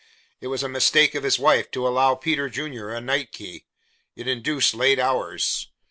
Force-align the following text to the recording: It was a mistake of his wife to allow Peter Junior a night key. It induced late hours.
It 0.39 0.47
was 0.47 0.63
a 0.63 0.67
mistake 0.67 1.13
of 1.13 1.21
his 1.23 1.37
wife 1.37 1.69
to 1.69 1.87
allow 1.87 2.15
Peter 2.15 2.49
Junior 2.49 2.89
a 2.89 2.99
night 2.99 3.31
key. 3.31 3.65
It 4.15 4.27
induced 4.27 4.73
late 4.73 4.97
hours. 4.97 5.67